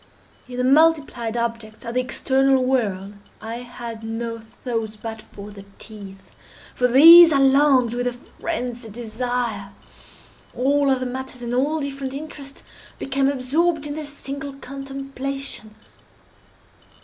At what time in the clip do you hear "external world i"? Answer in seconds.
2.01-3.57